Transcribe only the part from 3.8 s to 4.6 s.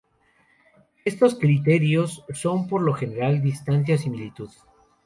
o similitud.